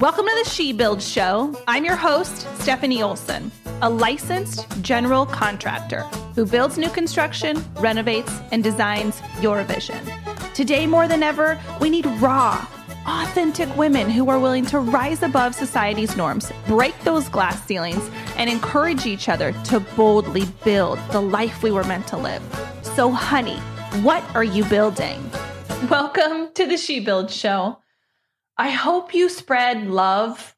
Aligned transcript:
Welcome 0.00 0.24
to 0.24 0.42
the 0.42 0.48
She 0.48 0.72
Build 0.72 1.02
Show. 1.02 1.54
I'm 1.68 1.84
your 1.84 1.94
host, 1.94 2.48
Stephanie 2.62 3.02
Olson, 3.02 3.52
a 3.82 3.90
licensed 3.90 4.66
general 4.80 5.26
contractor 5.26 6.04
who 6.34 6.46
builds 6.46 6.78
new 6.78 6.88
construction, 6.88 7.62
renovates, 7.74 8.32
and 8.50 8.64
designs 8.64 9.20
your 9.42 9.62
vision. 9.64 9.98
Today, 10.54 10.86
more 10.86 11.06
than 11.06 11.22
ever, 11.22 11.60
we 11.82 11.90
need 11.90 12.06
raw, 12.18 12.66
authentic 13.06 13.68
women 13.76 14.08
who 14.08 14.30
are 14.30 14.38
willing 14.38 14.64
to 14.66 14.78
rise 14.78 15.22
above 15.22 15.54
society's 15.54 16.16
norms, 16.16 16.50
break 16.66 16.98
those 17.00 17.28
glass 17.28 17.62
ceilings, 17.66 18.08
and 18.36 18.48
encourage 18.48 19.04
each 19.04 19.28
other 19.28 19.52
to 19.64 19.80
boldly 19.80 20.46
build 20.64 20.98
the 21.10 21.20
life 21.20 21.62
we 21.62 21.72
were 21.72 21.84
meant 21.84 22.06
to 22.06 22.16
live. 22.16 22.42
So, 22.96 23.10
honey, 23.10 23.58
what 24.00 24.24
are 24.34 24.44
you 24.44 24.64
building? 24.64 25.30
Welcome 25.90 26.54
to 26.54 26.64
the 26.64 26.78
She 26.78 27.00
Build 27.00 27.30
Show. 27.30 27.79
I 28.60 28.68
hope 28.68 29.14
you 29.14 29.30
spread 29.30 29.86
love 29.86 30.54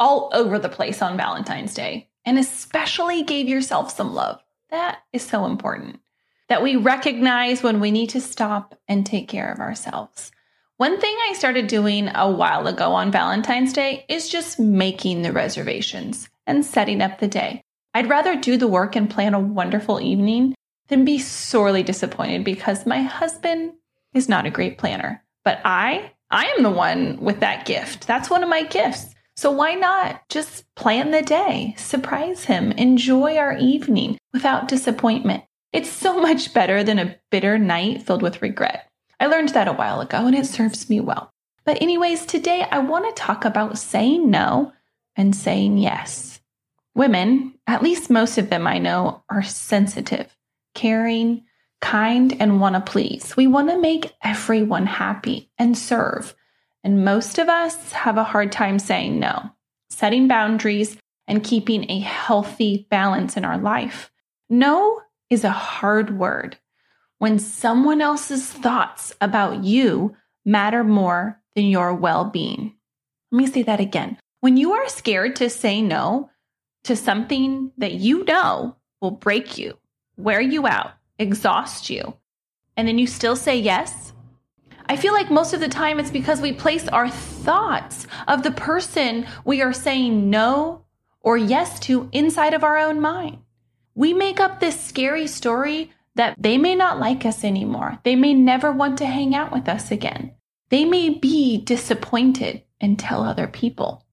all 0.00 0.30
over 0.32 0.58
the 0.58 0.70
place 0.70 1.02
on 1.02 1.18
Valentine's 1.18 1.74
Day 1.74 2.08
and 2.24 2.38
especially 2.38 3.24
gave 3.24 3.46
yourself 3.46 3.94
some 3.94 4.14
love. 4.14 4.42
That 4.70 5.00
is 5.12 5.20
so 5.20 5.44
important. 5.44 6.00
That 6.48 6.62
we 6.62 6.76
recognize 6.76 7.62
when 7.62 7.78
we 7.78 7.90
need 7.90 8.08
to 8.10 8.22
stop 8.22 8.80
and 8.88 9.04
take 9.04 9.28
care 9.28 9.52
of 9.52 9.58
ourselves. 9.58 10.32
One 10.78 10.98
thing 10.98 11.14
I 11.28 11.34
started 11.34 11.66
doing 11.66 12.08
a 12.14 12.30
while 12.30 12.66
ago 12.68 12.94
on 12.94 13.12
Valentine's 13.12 13.74
Day 13.74 14.06
is 14.08 14.30
just 14.30 14.58
making 14.58 15.20
the 15.20 15.32
reservations 15.32 16.30
and 16.46 16.64
setting 16.64 17.02
up 17.02 17.18
the 17.18 17.28
day. 17.28 17.60
I'd 17.92 18.08
rather 18.08 18.34
do 18.34 18.56
the 18.56 18.66
work 18.66 18.96
and 18.96 19.10
plan 19.10 19.34
a 19.34 19.38
wonderful 19.38 20.00
evening 20.00 20.54
than 20.88 21.04
be 21.04 21.18
sorely 21.18 21.82
disappointed 21.82 22.44
because 22.44 22.86
my 22.86 23.02
husband 23.02 23.74
is 24.14 24.26
not 24.26 24.46
a 24.46 24.50
great 24.50 24.78
planner. 24.78 25.22
But 25.44 25.60
I 25.66 26.12
I 26.32 26.46
am 26.46 26.62
the 26.62 26.70
one 26.70 27.18
with 27.20 27.40
that 27.40 27.66
gift. 27.66 28.06
That's 28.06 28.30
one 28.30 28.42
of 28.42 28.48
my 28.48 28.62
gifts. 28.62 29.14
So 29.36 29.50
why 29.50 29.74
not 29.74 30.26
just 30.30 30.64
plan 30.74 31.10
the 31.10 31.20
day, 31.20 31.74
surprise 31.76 32.44
him, 32.44 32.72
enjoy 32.72 33.36
our 33.36 33.56
evening 33.56 34.18
without 34.32 34.66
disappointment? 34.66 35.44
It's 35.74 35.90
so 35.90 36.20
much 36.22 36.54
better 36.54 36.82
than 36.82 36.98
a 36.98 37.16
bitter 37.30 37.58
night 37.58 38.02
filled 38.02 38.22
with 38.22 38.40
regret. 38.40 38.88
I 39.20 39.26
learned 39.26 39.50
that 39.50 39.68
a 39.68 39.72
while 39.72 40.00
ago 40.00 40.26
and 40.26 40.34
it 40.34 40.46
serves 40.46 40.88
me 40.88 41.00
well. 41.00 41.30
But, 41.64 41.80
anyways, 41.82 42.24
today 42.24 42.66
I 42.68 42.78
want 42.78 43.14
to 43.14 43.22
talk 43.22 43.44
about 43.44 43.78
saying 43.78 44.30
no 44.30 44.72
and 45.14 45.36
saying 45.36 45.78
yes. 45.78 46.40
Women, 46.94 47.54
at 47.66 47.82
least 47.82 48.10
most 48.10 48.38
of 48.38 48.48
them 48.48 48.66
I 48.66 48.78
know, 48.78 49.22
are 49.28 49.42
sensitive, 49.42 50.34
caring, 50.74 51.44
kind, 51.82 52.34
and 52.40 52.60
want 52.60 52.74
to 52.74 52.80
please. 52.80 53.36
We 53.36 53.46
want 53.46 53.68
to 53.68 53.78
make 53.78 54.14
everyone 54.22 54.86
happy 54.86 55.50
and 55.58 55.76
serve. 55.76 56.34
And 56.82 57.04
most 57.04 57.38
of 57.38 57.48
us 57.48 57.92
have 57.92 58.16
a 58.16 58.24
hard 58.24 58.50
time 58.50 58.78
saying 58.78 59.20
no, 59.20 59.50
setting 59.90 60.26
boundaries, 60.28 60.96
and 61.28 61.44
keeping 61.44 61.90
a 61.90 62.00
healthy 62.00 62.86
balance 62.90 63.36
in 63.36 63.44
our 63.44 63.58
life. 63.58 64.10
No 64.48 65.00
is 65.28 65.44
a 65.44 65.50
hard 65.50 66.18
word 66.18 66.58
when 67.18 67.38
someone 67.38 68.00
else's 68.00 68.50
thoughts 68.50 69.14
about 69.20 69.62
you 69.62 70.16
matter 70.44 70.82
more 70.82 71.40
than 71.54 71.66
your 71.66 71.94
well 71.94 72.24
being. 72.24 72.74
Let 73.30 73.38
me 73.38 73.46
say 73.46 73.62
that 73.62 73.80
again. 73.80 74.18
When 74.40 74.56
you 74.56 74.72
are 74.72 74.88
scared 74.88 75.36
to 75.36 75.48
say 75.48 75.82
no 75.82 76.30
to 76.84 76.96
something 76.96 77.70
that 77.78 77.92
you 77.92 78.24
know 78.24 78.76
will 79.00 79.12
break 79.12 79.56
you, 79.56 79.78
wear 80.16 80.40
you 80.40 80.66
out, 80.66 80.92
exhaust 81.18 81.90
you, 81.90 82.16
and 82.76 82.88
then 82.88 82.98
you 82.98 83.06
still 83.06 83.36
say 83.36 83.56
yes, 83.56 84.12
I 84.86 84.96
feel 84.96 85.12
like 85.12 85.30
most 85.30 85.54
of 85.54 85.60
the 85.60 85.68
time 85.68 85.98
it's 85.98 86.10
because 86.10 86.40
we 86.40 86.52
place 86.52 86.88
our 86.88 87.08
thoughts 87.08 88.06
of 88.28 88.42
the 88.42 88.50
person 88.50 89.26
we 89.44 89.62
are 89.62 89.72
saying 89.72 90.28
no 90.28 90.84
or 91.20 91.36
yes 91.36 91.78
to 91.80 92.08
inside 92.12 92.54
of 92.54 92.64
our 92.64 92.76
own 92.76 93.00
mind. 93.00 93.38
We 93.94 94.12
make 94.12 94.40
up 94.40 94.60
this 94.60 94.80
scary 94.80 95.26
story 95.26 95.92
that 96.14 96.34
they 96.38 96.58
may 96.58 96.74
not 96.74 96.98
like 96.98 97.24
us 97.24 97.44
anymore. 97.44 97.98
They 98.04 98.16
may 98.16 98.34
never 98.34 98.72
want 98.72 98.98
to 98.98 99.06
hang 99.06 99.34
out 99.34 99.52
with 99.52 99.68
us 99.68 99.90
again. 99.90 100.32
They 100.68 100.84
may 100.84 101.10
be 101.10 101.58
disappointed 101.58 102.62
and 102.80 102.98
tell 102.98 103.22
other 103.22 103.46
people. 103.46 104.04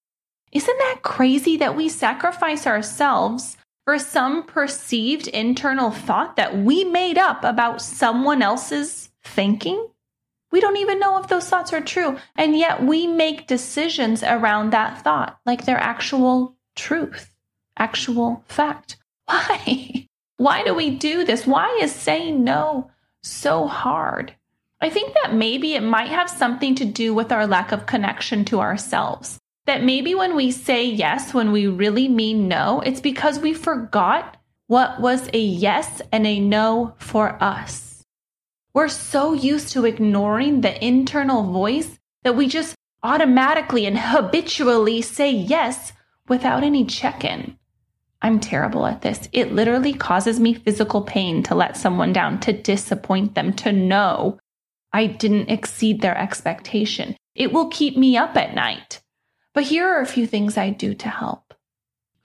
Isn't 0.51 0.77
that 0.77 0.99
crazy 1.03 1.57
that 1.57 1.75
we 1.75 1.89
sacrifice 1.89 2.65
ourselves 2.65 3.57
for 3.89 3.97
some 3.97 4.43
perceived 4.43 5.27
internal 5.29 5.89
thought 5.89 6.35
that 6.35 6.55
we 6.55 6.83
made 6.83 7.17
up 7.17 7.43
about 7.43 7.81
someone 7.81 8.43
else's 8.43 9.09
thinking? 9.23 9.83
We 10.51 10.61
don't 10.61 10.77
even 10.77 10.99
know 10.99 11.17
if 11.17 11.27
those 11.27 11.49
thoughts 11.49 11.73
are 11.73 11.81
true. 11.81 12.15
And 12.35 12.55
yet 12.55 12.83
we 12.83 13.07
make 13.07 13.47
decisions 13.47 14.21
around 14.21 14.69
that 14.69 15.01
thought 15.01 15.39
like 15.43 15.65
they're 15.65 15.79
actual 15.79 16.55
truth, 16.75 17.33
actual 17.77 18.43
fact. 18.47 18.97
Why? 19.25 20.07
Why 20.37 20.63
do 20.63 20.75
we 20.75 20.91
do 20.91 21.25
this? 21.25 21.47
Why 21.47 21.79
is 21.81 21.91
saying 21.91 22.43
no 22.43 22.91
so 23.23 23.65
hard? 23.65 24.35
I 24.79 24.91
think 24.91 25.15
that 25.15 25.33
maybe 25.33 25.73
it 25.73 25.81
might 25.81 26.09
have 26.09 26.29
something 26.29 26.75
to 26.75 26.85
do 26.85 27.15
with 27.15 27.31
our 27.31 27.47
lack 27.47 27.71
of 27.71 27.87
connection 27.87 28.45
to 28.45 28.59
ourselves 28.59 29.39
that 29.69 29.83
maybe 29.83 30.15
when 30.15 30.35
we 30.35 30.49
say 30.49 30.83
yes, 30.83 31.31
when 31.31 31.51
we 31.51 31.67
really 31.67 32.07
mean 32.07 32.47
no, 32.47 32.81
it's 32.81 33.01
because 33.01 33.37
we 33.37 33.53
forgot 33.53 34.35
what 34.65 34.99
was 34.99 35.29
a 35.31 35.39
yes 35.39 36.01
and 36.11 36.25
a 36.25 36.39
no 36.39 36.95
for 36.97 37.37
us. 37.39 38.03
We're 38.73 38.87
so 38.87 39.33
used 39.33 39.73
to 39.73 39.85
ignoring 39.85 40.61
the 40.61 40.83
internal 40.83 41.43
voice 41.51 41.99
that 42.23 42.35
we 42.35 42.47
just 42.47 42.73
automatically 43.03 43.85
and 43.85 43.99
habitually 43.99 45.03
say 45.03 45.29
yes 45.29 45.93
without 46.27 46.63
any 46.63 46.83
check 46.83 47.23
in. 47.23 47.55
I'm 48.23 48.39
terrible 48.39 48.87
at 48.87 49.03
this. 49.03 49.29
It 49.31 49.53
literally 49.53 49.93
causes 49.93 50.39
me 50.39 50.55
physical 50.55 51.03
pain 51.03 51.43
to 51.43 51.53
let 51.53 51.77
someone 51.77 52.11
down, 52.11 52.39
to 52.39 52.53
disappoint 52.53 53.35
them, 53.35 53.53
to 53.53 53.71
know 53.71 54.39
I 54.91 55.05
didn't 55.05 55.51
exceed 55.51 56.01
their 56.01 56.17
expectation. 56.17 57.15
It 57.35 57.53
will 57.53 57.67
keep 57.67 57.95
me 57.95 58.17
up 58.17 58.35
at 58.35 58.55
night. 58.55 58.99
But 59.53 59.63
here 59.63 59.87
are 59.87 60.01
a 60.01 60.05
few 60.05 60.27
things 60.27 60.57
I 60.57 60.69
do 60.69 60.93
to 60.95 61.09
help. 61.09 61.53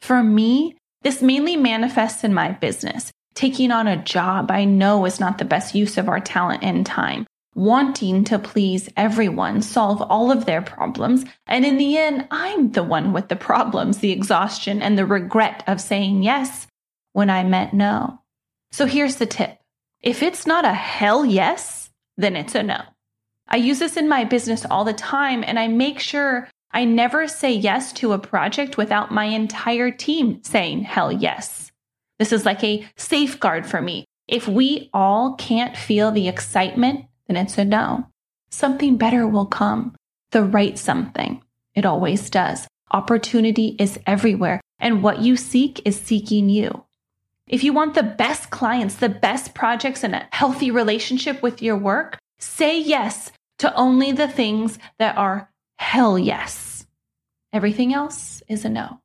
For 0.00 0.22
me, 0.22 0.76
this 1.02 1.22
mainly 1.22 1.56
manifests 1.56 2.24
in 2.24 2.34
my 2.34 2.52
business. 2.52 3.10
Taking 3.34 3.70
on 3.70 3.86
a 3.86 4.02
job 4.02 4.50
I 4.50 4.64
know 4.64 5.04
is 5.04 5.20
not 5.20 5.38
the 5.38 5.44
best 5.44 5.74
use 5.74 5.98
of 5.98 6.08
our 6.08 6.20
talent 6.20 6.62
and 6.62 6.84
time. 6.86 7.26
Wanting 7.54 8.24
to 8.24 8.38
please 8.38 8.88
everyone, 8.96 9.62
solve 9.62 10.02
all 10.02 10.30
of 10.30 10.44
their 10.44 10.62
problems. 10.62 11.24
And 11.46 11.64
in 11.64 11.76
the 11.76 11.96
end, 11.96 12.26
I'm 12.30 12.72
the 12.72 12.82
one 12.82 13.12
with 13.12 13.28
the 13.28 13.36
problems, 13.36 13.98
the 13.98 14.12
exhaustion, 14.12 14.82
and 14.82 14.98
the 14.98 15.06
regret 15.06 15.62
of 15.66 15.80
saying 15.80 16.22
yes 16.22 16.66
when 17.12 17.30
I 17.30 17.44
meant 17.44 17.72
no. 17.72 18.18
So 18.72 18.86
here's 18.86 19.16
the 19.16 19.26
tip 19.26 19.58
if 20.02 20.22
it's 20.22 20.46
not 20.46 20.64
a 20.64 20.74
hell 20.74 21.24
yes, 21.24 21.90
then 22.16 22.36
it's 22.36 22.54
a 22.54 22.62
no. 22.62 22.82
I 23.48 23.56
use 23.56 23.78
this 23.78 23.96
in 23.96 24.08
my 24.08 24.24
business 24.24 24.66
all 24.66 24.84
the 24.84 24.92
time, 24.92 25.44
and 25.44 25.58
I 25.58 25.68
make 25.68 25.98
sure 25.98 26.48
I 26.74 26.84
never 26.84 27.28
say 27.28 27.52
yes 27.52 27.92
to 27.94 28.12
a 28.12 28.18
project 28.18 28.76
without 28.76 29.12
my 29.12 29.26
entire 29.26 29.92
team 29.92 30.42
saying 30.42 30.82
hell 30.82 31.12
yes. 31.12 31.70
This 32.18 32.32
is 32.32 32.44
like 32.44 32.64
a 32.64 32.84
safeguard 32.96 33.64
for 33.64 33.80
me. 33.80 34.04
If 34.26 34.48
we 34.48 34.90
all 34.92 35.36
can't 35.36 35.76
feel 35.76 36.10
the 36.10 36.26
excitement, 36.26 37.04
then 37.28 37.36
it's 37.36 37.58
a 37.58 37.64
no. 37.64 38.08
Something 38.50 38.96
better 38.96 39.24
will 39.24 39.46
come. 39.46 39.94
The 40.32 40.42
right 40.42 40.76
something. 40.76 41.44
It 41.76 41.86
always 41.86 42.28
does. 42.28 42.66
Opportunity 42.90 43.76
is 43.78 44.00
everywhere, 44.04 44.60
and 44.80 45.00
what 45.00 45.20
you 45.20 45.36
seek 45.36 45.80
is 45.84 46.00
seeking 46.00 46.48
you. 46.48 46.84
If 47.46 47.62
you 47.62 47.72
want 47.72 47.94
the 47.94 48.02
best 48.02 48.50
clients, 48.50 48.96
the 48.96 49.08
best 49.08 49.54
projects, 49.54 50.02
and 50.02 50.14
a 50.14 50.26
healthy 50.32 50.72
relationship 50.72 51.40
with 51.40 51.62
your 51.62 51.76
work, 51.76 52.18
say 52.40 52.80
yes 52.80 53.30
to 53.58 53.72
only 53.74 54.10
the 54.10 54.28
things 54.28 54.78
that 54.98 55.16
are 55.16 55.50
hell 55.78 56.18
yes. 56.18 56.86
Everything 57.52 57.94
else 57.94 58.42
is 58.48 58.64
a 58.64 58.68
no. 58.68 59.00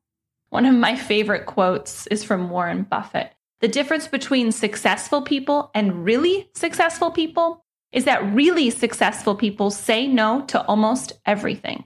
One 0.50 0.66
of 0.66 0.74
my 0.74 0.96
favorite 0.96 1.46
quotes 1.46 2.06
is 2.08 2.24
from 2.24 2.50
Warren 2.50 2.82
Buffett. 2.82 3.32
The 3.60 3.68
difference 3.68 4.08
between 4.08 4.52
successful 4.52 5.22
people 5.22 5.70
and 5.74 6.04
really 6.04 6.48
successful 6.54 7.10
people 7.10 7.64
is 7.92 8.04
that 8.04 8.34
really 8.34 8.70
successful 8.70 9.34
people 9.34 9.70
say 9.70 10.06
no 10.06 10.42
to 10.46 10.64
almost 10.64 11.12
everything. 11.26 11.84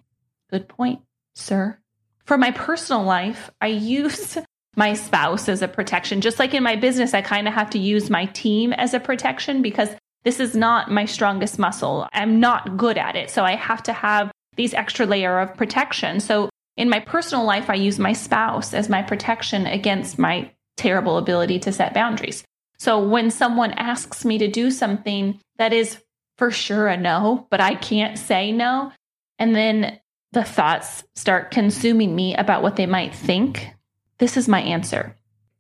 Good 0.51 0.69
point, 0.69 1.01
sir. 1.35 1.79
For 2.25 2.39
my 2.39 2.53
personal 2.53 3.03
life, 3.03 3.51
I 3.61 3.67
use 3.67 4.39
my 4.77 4.95
spouse 4.95 5.49
as 5.49 5.63
a 5.63 5.69
protection. 5.69 6.21
Just 6.21 6.39
like 6.39 6.55
in 6.55 6.63
my 6.63 6.77
business, 6.77 7.15
I 7.15 7.23
kind 7.23 7.49
of 7.49 7.55
have 7.55 7.71
to 7.71 7.79
use 7.79 8.11
my 8.11 8.27
team 8.27 8.73
as 8.73 8.95
a 8.95 9.01
protection 9.01 9.63
because 9.63 9.91
this 10.25 10.41
is 10.41 10.57
not 10.57 10.91
my 10.91 11.05
strongest 11.05 11.59
muscle. 11.59 12.09
I'm 12.13 12.41
not 12.41 12.77
good 12.77 12.99
at 12.99 13.17
it. 13.17 13.31
So 13.31 13.45
I 13.45 13.57
have 13.57 13.83
to 13.85 13.93
have 13.93 14.31
these 14.57 14.75
extra 14.75 15.07
layer 15.07 15.41
of 15.41 15.57
protection. 15.57 16.21
So 16.21 16.49
in 16.77 16.89
my 16.89 17.01
personal 17.01 17.45
life, 17.45 17.71
I 17.71 17.75
use 17.75 17.99
my 17.99 18.13
spouse 18.13 18.75
as 18.75 18.89
my 18.89 19.03
protection 19.03 19.67
against 19.67 20.19
my 20.19 20.51
terrible 20.77 21.19
ability 21.19 21.59
to 21.61 21.73
set 21.73 21.95
boundaries. 21.95 22.45
So 22.79 22.99
when 22.99 23.31
someone 23.31 23.73
asks 23.73 24.25
me 24.25 24.39
to 24.39 24.49
do 24.49 24.71
something 24.71 25.41
that 25.59 25.73
is 25.73 25.99
for 26.37 26.51
sure 26.51 26.89
a 26.89 26.97
no, 26.97 27.47
but 27.51 27.61
I 27.61 27.77
can't 27.77 28.19
say 28.19 28.51
no, 28.51 28.93
and 29.39 29.55
then 29.55 30.01
the 30.33 30.45
thoughts 30.45 31.05
start 31.15 31.53
consuming 31.53 32.15
me 32.15 32.35
about 32.35 32.63
what 32.63 32.77
they 32.77 32.87
might 32.87 33.15
think, 33.15 33.71
this 34.19 34.37
is 34.37 34.49
my 34.49 34.61
answer. 34.61 35.17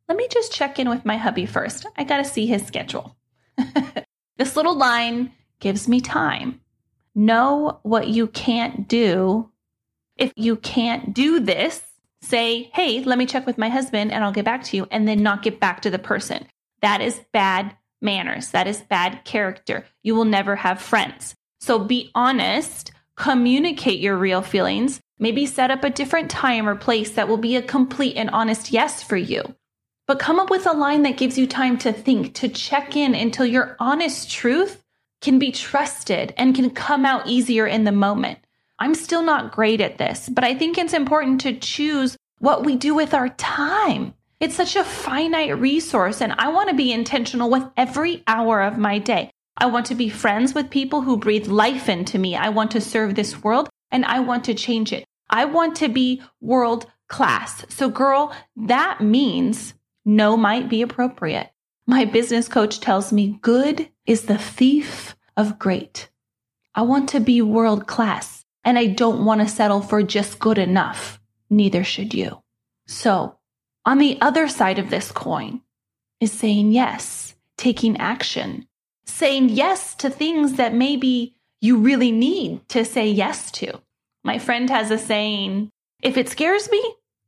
Let 0.09 0.19
me 0.19 0.27
just 0.31 0.53
check 0.53 0.79
in 0.79 0.89
with 0.89 1.05
my 1.05 1.17
hubby 1.17 1.47
first. 1.47 1.87
I 1.97 2.05
got 2.05 2.19
to 2.19 2.25
see 2.25 2.47
his 2.47 2.67
schedule. 2.67 3.17
this 4.37 4.57
little 4.57 4.77
line 4.77 5.33
gives 5.61 5.89
me 5.89 6.01
time. 6.01 6.61
Know 7.15 7.81
what 7.83 8.09
you 8.09 8.27
can't 8.27 8.89
do. 8.89 9.51
If 10.17 10.33
you 10.37 10.57
can't 10.57 11.15
do 11.15 11.41
this, 11.41 11.83
say, 12.23 12.71
hey, 12.73 13.03
let 13.05 13.19
me 13.19 13.27
check 13.27 13.47
with 13.47 13.59
my 13.59 13.69
husband 13.69 14.13
and 14.13 14.25
I'll 14.25 14.33
get 14.33 14.45
back 14.45 14.65
to 14.65 14.77
you, 14.77 14.87
and 14.91 15.07
then 15.07 15.23
not 15.23 15.43
get 15.43 15.61
back 15.61 15.83
to 15.83 15.91
the 15.91 15.99
person. 15.99 16.47
That 16.83 17.01
is 17.01 17.21
bad 17.33 17.77
manners. 18.03 18.51
That 18.51 18.67
is 18.67 18.81
bad 18.81 19.25
character. 19.25 19.85
You 20.03 20.15
will 20.15 20.25
never 20.25 20.57
have 20.57 20.81
friends. 20.81 21.35
So 21.61 21.79
be 21.79 22.11
honest, 22.15 22.93
communicate 23.17 24.01
your 24.01 24.17
real 24.17 24.43
feelings, 24.43 25.01
maybe 25.19 25.47
set 25.47 25.71
up 25.71 25.85
a 25.85 25.91
different 25.91 26.31
time 26.31 26.69
or 26.69 26.75
place 26.75 27.13
that 27.13 27.29
will 27.29 27.39
be 27.39 27.57
a 27.57 27.63
complete 27.63 28.17
and 28.17 28.31
honest 28.31 28.73
yes 28.73 29.03
for 29.03 29.17
you. 29.17 29.43
But 30.07 30.19
come 30.19 30.39
up 30.39 30.51
with 30.51 30.67
a 30.67 30.73
line 30.73 31.03
that 31.05 31.17
gives 31.17 31.39
you 31.39 31.47
time 31.47 31.79
to 31.79 31.93
think, 31.93 32.35
to 32.35 32.49
check 32.49 32.97
in 32.97 33.15
until 33.15 33.47
your 33.47 33.77
honest 33.81 34.31
truth 34.31 34.84
can 35.25 35.39
be 35.39 35.51
trusted 35.51 36.35
and 36.37 36.55
can 36.55 36.71
come 36.71 37.05
out 37.05 37.27
easier 37.27 37.67
in 37.67 37.85
the 37.85 37.93
moment. 37.93 38.39
I'm 38.79 38.95
still 38.95 39.23
not 39.23 39.53
great 39.53 39.81
at 39.81 39.99
this, 39.99 40.29
but 40.29 40.45
I 40.45 40.55
think 40.55 40.77
it's 40.77 40.93
important 40.93 41.41
to 41.41 41.59
choose 41.59 42.17
what 42.39 42.65
we 42.65 42.77
do 42.77 42.95
with 42.95 43.15
our 43.15 43.31
time. 43.31 44.15
It's 44.39 44.55
such 44.55 44.77
a 44.77 44.85
finite 44.85 45.59
resource, 45.59 46.21
and 46.21 46.35
I 46.35 46.49
want 46.49 46.69
to 46.69 46.77
be 46.77 46.93
intentional 46.93 47.49
with 47.49 47.65
every 47.77 48.23
hour 48.27 48.61
of 48.61 48.77
my 48.77 48.99
day. 48.99 49.31
I 49.57 49.67
want 49.67 49.87
to 49.87 49.95
be 49.95 50.09
friends 50.09 50.53
with 50.53 50.69
people 50.69 51.01
who 51.01 51.17
breathe 51.17 51.47
life 51.47 51.89
into 51.89 52.19
me. 52.19 52.37
I 52.37 52.51
want 52.51 52.73
to 52.73 52.81
serve 52.81 53.15
this 53.15 53.43
world 53.43 53.69
and 53.91 54.05
I 54.05 54.21
want 54.21 54.45
to 54.45 54.55
change 54.55 54.93
it. 54.93 55.05
I 55.31 55.45
want 55.45 55.77
to 55.77 55.89
be 55.89 56.21
world 56.41 56.87
class. 57.09 57.65
So, 57.69 57.89
girl, 57.89 58.35
that 58.57 59.01
means 59.01 59.75
no 60.05 60.37
might 60.37 60.69
be 60.69 60.83
appropriate. 60.83 61.51
My 61.87 62.05
business 62.05 62.49
coach 62.49 62.81
tells 62.81 63.13
me 63.13 63.39
good 63.43 63.89
is 64.07 64.23
the 64.23 64.39
thief 64.39 65.17
of 65.37 65.59
great. 65.59 66.09
I 66.75 66.83
want 66.83 67.09
to 67.11 67.21
be 67.21 67.41
world 67.43 67.87
class 67.87 68.45
and 68.65 68.79
I 68.79 68.87
don't 68.87 69.25
want 69.25 69.41
to 69.41 69.49
settle 69.49 69.81
for 69.81 70.03
just 70.03 70.39
good 70.39 70.59
enough. 70.59 71.21
Neither 71.51 71.85
should 71.85 72.15
you. 72.15 72.43
So, 72.87 73.39
on 73.87 73.99
the 73.99 74.19
other 74.21 74.49
side 74.49 74.79
of 74.79 74.91
this 74.91 75.13
coin 75.13 75.61
is 76.21 76.33
saying 76.33 76.73
yes, 76.73 77.35
taking 77.57 77.97
action, 77.99 78.67
saying 79.05 79.51
yes 79.51 79.95
to 79.97 80.11
things 80.11 80.55
that 80.55 80.75
maybe 80.75 81.37
you 81.61 81.79
really 81.79 82.11
need 82.11 82.67
to 82.71 82.85
say 82.85 83.09
yes 83.09 83.51
to. 83.53 83.81
My 84.23 84.39
friend 84.39 84.69
has 84.71 84.91
a 84.91 84.99
saying 84.99 85.71
if 86.03 86.17
it 86.17 86.29
scares 86.29 86.71
me, 86.71 86.83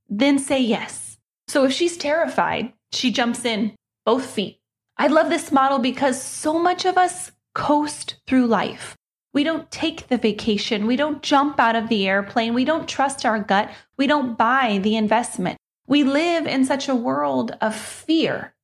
then 0.08 0.38
say 0.38 0.60
yes. 0.60 1.18
So 1.48 1.64
if 1.64 1.72
she's 1.72 1.96
terrified, 1.96 2.72
she 2.92 3.10
jumps 3.10 3.44
in 3.44 3.76
both 4.04 4.26
feet. 4.26 4.55
I 4.98 5.08
love 5.08 5.28
this 5.28 5.52
model 5.52 5.78
because 5.78 6.20
so 6.20 6.58
much 6.58 6.84
of 6.84 6.96
us 6.96 7.32
coast 7.54 8.16
through 8.26 8.46
life. 8.46 8.96
We 9.34 9.44
don't 9.44 9.70
take 9.70 10.08
the 10.08 10.16
vacation. 10.16 10.86
We 10.86 10.96
don't 10.96 11.22
jump 11.22 11.60
out 11.60 11.76
of 11.76 11.88
the 11.88 12.08
airplane. 12.08 12.54
We 12.54 12.64
don't 12.64 12.88
trust 12.88 13.26
our 13.26 13.38
gut. 13.38 13.70
We 13.98 14.06
don't 14.06 14.38
buy 14.38 14.80
the 14.82 14.96
investment. 14.96 15.58
We 15.86 16.04
live 16.04 16.46
in 16.46 16.64
such 16.64 16.88
a 16.88 16.94
world 16.94 17.54
of 17.60 17.76
fear. 17.76 18.54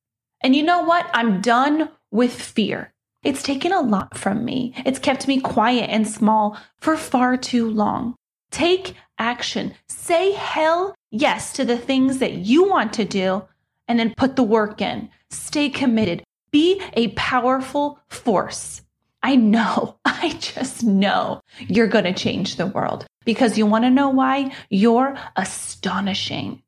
And 0.41 0.55
you 0.55 0.63
know 0.63 0.81
what? 0.81 1.09
I'm 1.13 1.41
done 1.41 1.89
with 2.09 2.33
fear. 2.33 2.91
It's 3.23 3.43
taken 3.43 3.71
a 3.71 3.81
lot 3.81 4.17
from 4.17 4.43
me. 4.43 4.73
It's 4.85 4.99
kept 4.99 5.27
me 5.27 5.39
quiet 5.39 5.89
and 5.89 6.07
small 6.07 6.57
for 6.79 6.97
far 6.97 7.37
too 7.37 7.69
long. 7.69 8.15
Take 8.51 8.95
action. 9.17 9.75
Say 9.87 10.31
hell 10.31 10.95
yes 11.11 11.53
to 11.53 11.63
the 11.63 11.77
things 11.77 12.17
that 12.17 12.33
you 12.33 12.67
want 12.67 12.93
to 12.93 13.05
do 13.05 13.43
and 13.87 13.99
then 13.99 14.13
put 14.15 14.35
the 14.35 14.43
work 14.43 14.81
in. 14.81 15.09
Stay 15.29 15.69
committed. 15.69 16.23
Be 16.51 16.81
a 16.93 17.09
powerful 17.09 17.99
force. 18.09 18.81
I 19.21 19.35
know, 19.35 19.97
I 20.05 20.35
just 20.39 20.83
know 20.83 21.41
you're 21.59 21.87
going 21.87 22.05
to 22.05 22.13
change 22.13 22.55
the 22.55 22.67
world 22.67 23.05
because 23.25 23.57
you 23.57 23.65
want 23.65 23.85
to 23.85 23.89
know 23.89 24.09
why? 24.09 24.53
You're 24.69 25.17
astonishing. 25.35 26.61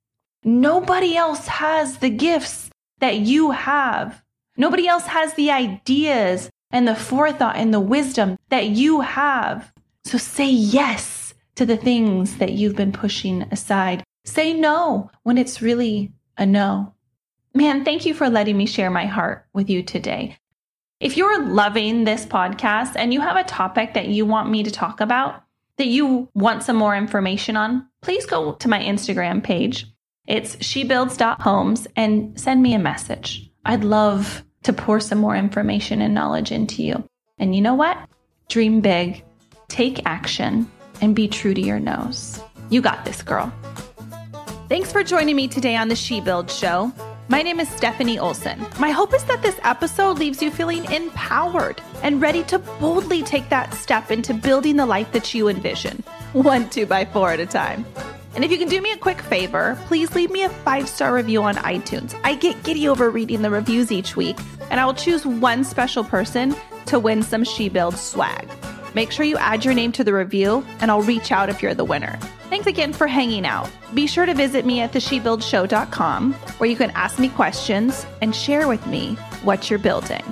Nobody 0.44 1.18
else 1.18 1.48
has 1.48 1.98
the 1.98 2.10
gifts 2.10 2.70
that 3.00 3.18
you 3.18 3.52
have. 3.52 4.24
Nobody 4.58 4.88
else 4.88 5.06
has 5.08 5.34
the 5.34 5.52
ideas 5.52 6.50
and 6.72 6.88
the 6.88 6.96
forethought 6.96 7.58
and 7.58 7.74
the 7.74 7.80
wisdom 7.80 8.38
that 8.50 8.68
you 8.68 9.02
have. 9.02 9.74
So 10.06 10.18
say 10.18 10.50
yes 10.50 11.34
to 11.56 11.66
the 11.66 11.78
things 11.78 12.38
that 12.38 12.54
you've 12.54 12.76
been 12.76 12.92
pushing 12.92 13.44
aside. 13.44 14.04
Say 14.24 14.54
no 14.54 15.10
when 15.24 15.38
it's 15.38 15.62
really 15.62 16.12
a 16.38 16.46
no. 16.46 16.95
Man, 17.58 17.86
thank 17.86 18.06
you 18.06 18.14
for 18.14 18.30
letting 18.30 18.58
me 18.58 18.66
share 18.66 18.92
my 18.92 19.06
heart 19.06 19.46
with 19.54 19.70
you 19.70 19.82
today. 19.82 20.38
If 21.00 21.16
you're 21.16 21.42
loving 21.42 22.04
this 22.04 22.26
podcast 22.26 22.98
and 22.98 23.14
you 23.14 23.22
have 23.22 23.38
a 23.38 23.46
topic 23.46 23.94
that 23.94 24.10
you 24.10 24.26
want 24.26 24.50
me 24.50 24.64
to 24.64 24.72
talk 24.72 25.00
about, 25.00 25.42
that 25.78 25.88
you 25.88 26.28
want 26.34 26.64
some 26.64 26.76
more 26.76 26.94
information 26.94 27.56
on, 27.56 27.88
please 28.02 28.26
go 28.26 28.56
to 28.56 28.68
my 28.68 28.80
Instagram 28.80 29.42
page. 29.42 29.86
It's 30.28 30.58
shebuilds.homes 30.58 31.88
and 31.96 32.38
send 32.38 32.62
me 32.62 32.74
a 32.74 32.80
message. 32.80 33.50
I'd 33.64 33.86
love 33.86 34.44
to 34.64 34.74
pour 34.74 35.00
some 35.00 35.20
more 35.20 35.38
information 35.38 36.02
and 36.02 36.14
knowledge 36.14 36.52
into 36.52 36.84
you. 36.84 37.08
And 37.38 37.56
you 37.56 37.62
know 37.62 37.76
what? 37.76 37.98
Dream 38.50 38.82
big, 38.82 39.24
take 39.70 40.06
action, 40.06 40.70
and 41.00 41.16
be 41.16 41.30
true 41.30 41.54
to 41.54 41.62
your 41.62 41.80
nose. 41.80 42.38
You 42.70 42.82
got 42.82 43.06
this, 43.06 43.22
girl. 43.22 43.54
Thanks 44.68 44.92
for 44.92 45.06
joining 45.06 45.38
me 45.38 45.48
today 45.48 45.78
on 45.78 45.88
the 45.88 45.96
She 45.96 46.20
Build 46.20 46.52
Show. 46.52 46.92
My 47.28 47.42
name 47.42 47.60
is 47.60 47.68
Stephanie 47.70 48.20
Olson. 48.20 48.64
My 48.80 48.92
hope 48.92 49.12
is 49.12 49.24
that 49.24 49.42
this 49.42 49.60
episode 49.64 50.20
leaves 50.20 50.44
you 50.44 50.52
feeling 50.52 50.86
empowered 50.92 51.82
and 52.04 52.22
ready 52.22 52.44
to 52.44 52.60
boldly 52.60 53.24
take 53.24 53.50
that 53.50 53.74
step 53.74 54.12
into 54.12 54.32
building 54.32 54.76
the 54.76 54.86
life 54.86 55.12
that 55.12 55.34
you 55.34 55.48
envision, 55.48 56.04
one 56.34 56.70
two 56.70 56.86
by 56.86 57.04
four 57.04 57.32
at 57.32 57.40
a 57.40 57.48
time. 57.48 57.84
And 58.36 58.44
if 58.44 58.52
you 58.52 58.60
can 58.60 58.70
do 58.70 58.80
me 58.80 58.92
a 58.92 58.98
quick 58.98 59.22
favor, 59.22 59.76
please 59.88 60.14
leave 60.14 60.30
me 60.30 60.44
a 60.44 60.50
five 60.50 60.88
star 60.88 61.16
review 61.16 61.42
on 61.42 61.56
iTunes. 61.56 62.16
I 62.24 62.36
get 62.36 62.62
giddy 62.62 62.88
over 62.88 63.10
reading 63.10 63.42
the 63.42 63.50
reviews 63.50 63.92
each 63.92 64.16
week, 64.16 64.38
and 64.70 64.80
I 64.80 64.86
will 64.86 64.94
choose 64.94 65.26
one 65.26 65.64
special 65.64 66.04
person 66.04 66.56
to 66.86 67.00
win 67.00 67.24
some 67.24 67.44
She 67.44 67.70
Builds 67.70 68.00
swag. 68.00 68.48
Make 68.94 69.12
sure 69.12 69.26
you 69.26 69.38
add 69.38 69.66
your 69.66 69.74
name 69.74 69.92
to 69.94 70.04
the 70.04 70.14
review, 70.14 70.64
and 70.80 70.92
I'll 70.92 71.02
reach 71.02 71.32
out 71.32 71.50
if 71.50 71.64
you're 71.64 71.74
the 71.74 71.86
winner. 71.86 72.20
Thanks 72.50 72.68
again 72.68 72.94
for 72.94 73.08
hanging 73.08 73.46
out. 73.46 73.70
Be 73.94 74.06
sure 74.08 74.26
to 74.26 74.34
visit 74.34 74.66
me 74.66 74.80
at 74.82 74.92
theshebuildshow.com, 74.94 76.34
where 76.34 76.70
you 76.70 76.76
can 76.76 76.92
ask 76.92 77.18
me 77.20 77.30
questions 77.30 78.06
and 78.22 78.36
share 78.36 78.68
with 78.68 78.86
me 78.86 79.16
what 79.44 79.70
you're 79.70 79.80
building. 79.80 80.24